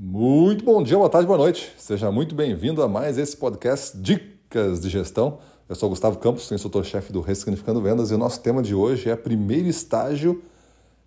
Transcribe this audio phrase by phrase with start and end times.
[0.00, 1.72] Muito bom dia, boa tarde, boa noite.
[1.76, 5.40] Seja muito bem-vindo a mais esse podcast Dicas de Gestão.
[5.68, 9.16] Eu sou Gustavo Campos, instrutor-chefe do Ressignificando Vendas e o nosso tema de hoje é
[9.16, 10.40] primeiro estágio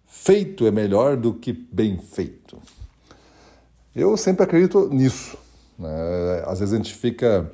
[0.05, 2.57] feito é melhor do que bem feito.
[3.95, 5.37] Eu sempre acredito nisso.
[5.79, 6.43] Né?
[6.45, 7.49] Às vezes a gente fica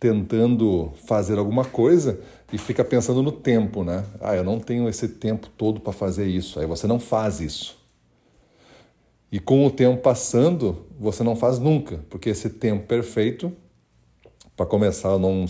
[0.00, 2.18] tentando fazer alguma coisa
[2.50, 4.06] e fica pensando no tempo, né?
[4.22, 6.58] Ah, eu não tenho esse tempo todo para fazer isso.
[6.58, 7.76] Aí você não faz isso.
[9.30, 13.52] E com o tempo passando, você não faz nunca, porque esse tempo perfeito,
[14.56, 15.46] para começar, não,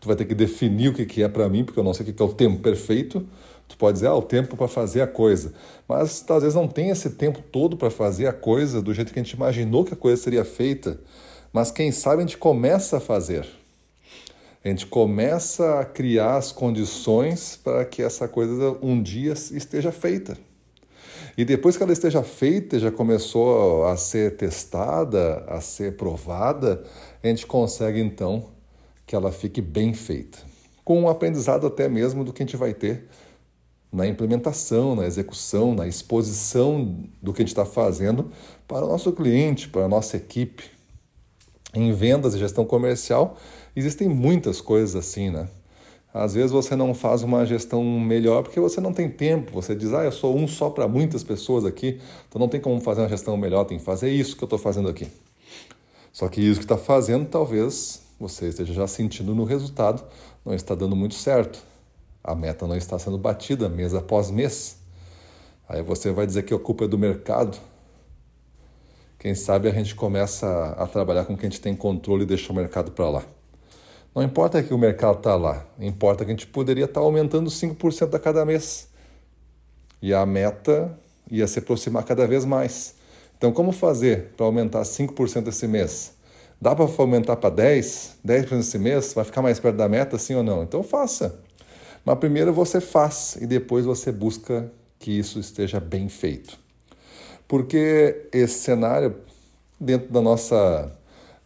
[0.00, 2.04] tu vai ter que definir o que, que é para mim, porque eu não sei
[2.04, 3.26] o que, que é o tempo perfeito.
[3.68, 5.52] Tu pode dizer, ah, o tempo para fazer a coisa.
[5.88, 9.18] Mas às vezes não tem esse tempo todo para fazer a coisa do jeito que
[9.18, 10.98] a gente imaginou que a coisa seria feita.
[11.52, 13.46] Mas quem sabe a gente começa a fazer.
[14.64, 20.38] A gente começa a criar as condições para que essa coisa um dia esteja feita.
[21.36, 26.82] E depois que ela esteja feita, já começou a ser testada, a ser provada,
[27.22, 28.46] a gente consegue então
[29.06, 30.38] que ela fique bem feita.
[30.82, 33.06] Com um aprendizado até mesmo do que a gente vai ter
[33.92, 38.30] na implementação, na execução, na exposição do que a gente está fazendo
[38.66, 40.64] para o nosso cliente, para a nossa equipe.
[41.74, 43.36] Em vendas e gestão comercial,
[43.74, 45.48] existem muitas coisas assim, né?
[46.18, 49.52] Às vezes você não faz uma gestão melhor porque você não tem tempo.
[49.52, 52.80] Você diz, ah, eu sou um só para muitas pessoas aqui, então não tem como
[52.80, 55.06] fazer uma gestão melhor, tem que fazer isso que eu estou fazendo aqui.
[56.10, 60.02] Só que isso que está fazendo, talvez você esteja já sentindo no resultado,
[60.42, 61.62] não está dando muito certo.
[62.24, 64.78] A meta não está sendo batida mês após mês.
[65.68, 67.58] Aí você vai dizer que a culpa é do mercado.
[69.18, 72.50] Quem sabe a gente começa a trabalhar com quem a gente tem controle e deixa
[72.50, 73.22] o mercado para lá.
[74.16, 77.50] Não importa que o mercado está lá, importa que a gente poderia estar tá aumentando
[77.50, 78.88] 5% a cada mês.
[80.00, 80.98] E a meta
[81.30, 82.94] ia se aproximar cada vez mais.
[83.36, 86.14] Então, como fazer para aumentar 5% esse mês?
[86.58, 89.12] Dá para aumentar para 10%, 10% esse mês?
[89.12, 90.62] Vai ficar mais perto da meta, sim ou não?
[90.62, 91.38] Então, faça.
[92.02, 96.58] Mas primeiro você faz e depois você busca que isso esteja bem feito.
[97.46, 99.14] Porque esse cenário,
[99.78, 100.90] dentro da nossa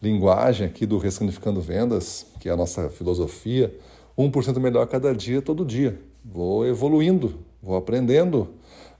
[0.01, 3.73] linguagem aqui do Ressignificando Vendas, que é a nossa filosofia,
[4.17, 5.99] 1% melhor cada dia, todo dia.
[6.25, 8.49] Vou evoluindo, vou aprendendo,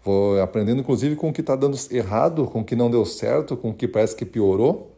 [0.04, 3.58] vou aprendendo inclusive com o que está dando errado, com o que não deu certo,
[3.58, 4.92] com o que parece que piorou.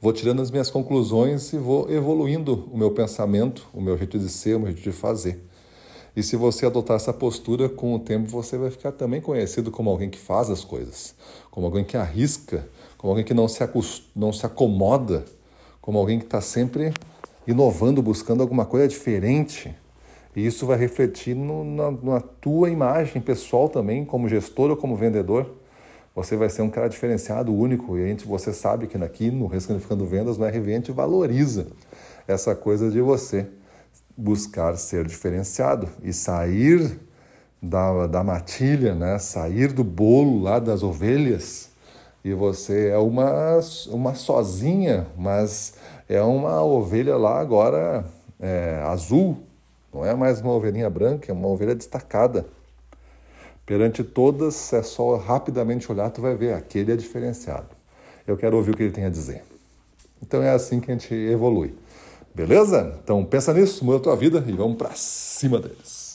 [0.00, 4.28] Vou tirando as minhas conclusões e vou evoluindo o meu pensamento, o meu jeito de
[4.28, 5.42] ser, o meu jeito de fazer.
[6.18, 9.88] E se você adotar essa postura, com o tempo você vai ficar também conhecido como
[9.88, 11.14] alguém que faz as coisas,
[11.48, 13.62] como alguém que arrisca, como alguém que não se,
[14.16, 15.24] não se acomoda,
[15.80, 16.92] como alguém que está sempre
[17.46, 19.72] inovando, buscando alguma coisa diferente.
[20.34, 24.96] E isso vai refletir no, na, na tua imagem pessoal também, como gestor ou como
[24.96, 25.48] vendedor.
[26.16, 29.46] Você vai ser um cara diferenciado, único, e a gente, você sabe que aqui no
[29.46, 31.68] Ressignificando Vendas, no RV, a gente valoriza
[32.26, 33.46] essa coisa de você
[34.18, 36.98] buscar ser diferenciado e sair
[37.62, 39.16] da, da matilha, né?
[39.20, 41.70] sair do bolo lá das ovelhas.
[42.24, 45.74] E você é uma, uma sozinha, mas
[46.08, 48.04] é uma ovelha lá agora
[48.40, 49.38] é, azul,
[49.94, 52.44] não é mais uma ovelhinha branca, é uma ovelha destacada.
[53.64, 57.68] Perante todas, é só rapidamente olhar, tu vai ver, aquele é diferenciado.
[58.26, 59.44] Eu quero ouvir o que ele tem a dizer.
[60.20, 61.74] Então é assim que a gente evolui.
[62.34, 62.98] Beleza?
[63.02, 66.07] Então pensa nisso, muda a tua vida e vamos para cima deles.